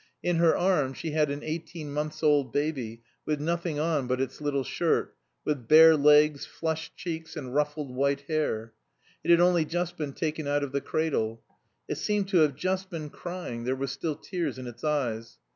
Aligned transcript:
In 0.23 0.37
her 0.37 0.57
arms 0.57 0.97
she 0.97 1.11
had 1.11 1.29
an 1.29 1.43
eighteen 1.43 1.93
months 1.93 2.23
old 2.23 2.51
baby, 2.51 3.03
with 3.23 3.39
nothing 3.39 3.77
on 3.79 4.07
but 4.07 4.19
its 4.19 4.41
little 4.41 4.63
shirt; 4.63 5.15
with 5.45 5.67
bare 5.67 5.95
legs, 5.95 6.43
flushed 6.43 6.95
cheeks, 6.95 7.37
and 7.37 7.53
ruffled 7.53 7.93
white 7.93 8.21
hair. 8.21 8.73
It 9.23 9.29
had 9.29 9.39
only 9.39 9.63
just 9.63 9.97
been 9.97 10.13
taken 10.13 10.47
out 10.47 10.63
of 10.63 10.71
the 10.71 10.81
cradle. 10.81 11.43
It 11.87 11.99
seemed 11.99 12.29
to 12.29 12.37
have 12.37 12.55
just 12.55 12.89
been 12.89 13.11
crying; 13.11 13.63
there 13.63 13.75
were 13.75 13.85
still 13.85 14.15
tears 14.15 14.57
in 14.57 14.65
its 14.65 14.83
eyes. 14.83 15.37